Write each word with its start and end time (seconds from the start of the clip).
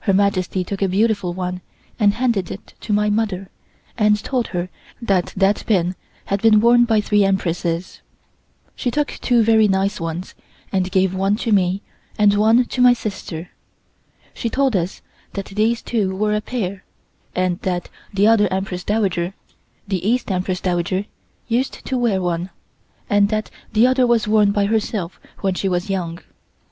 Her 0.00 0.12
Majesty 0.12 0.64
took 0.64 0.82
a 0.82 0.88
beautiful 0.88 1.32
one 1.32 1.60
and 2.00 2.14
handed 2.14 2.50
it 2.50 2.74
to 2.80 2.92
my 2.92 3.08
mother 3.08 3.50
and 3.96 4.20
told 4.24 4.48
her 4.48 4.68
that 5.00 5.32
that 5.36 5.62
pin 5.68 5.94
had 6.24 6.42
been 6.42 6.60
worn 6.60 6.86
by 6.86 7.00
three 7.00 7.22
Empresses. 7.24 8.00
She 8.74 8.90
took 8.90 9.06
two 9.22 9.44
very 9.44 9.68
nice 9.68 10.00
ones, 10.00 10.34
and 10.72 10.90
gave 10.90 11.14
one 11.14 11.36
to 11.36 11.52
me 11.52 11.82
and 12.18 12.34
one 12.34 12.64
to 12.64 12.80
my 12.82 12.94
sister. 12.94 13.50
She 14.34 14.50
told 14.50 14.74
us 14.74 15.02
that 15.34 15.44
these 15.46 15.82
two 15.82 16.16
were 16.16 16.34
a 16.34 16.40
pair, 16.40 16.82
and 17.36 17.60
that 17.60 17.88
the 18.12 18.26
other 18.26 18.52
Empress 18.52 18.82
Dowager 18.82 19.34
(the 19.86 20.04
East 20.04 20.32
Empress 20.32 20.60
Dowager) 20.60 21.04
used 21.46 21.86
to 21.86 21.96
wear 21.96 22.20
one, 22.20 22.50
and 23.08 23.28
that 23.28 23.50
the 23.72 23.86
other 23.86 24.04
was 24.04 24.26
worn 24.26 24.50
by 24.50 24.64
herself 24.64 25.20
when 25.42 25.54
she 25.54 25.68
was 25.68 25.88
young. 25.88 26.18